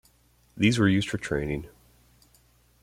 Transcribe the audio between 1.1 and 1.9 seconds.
for training.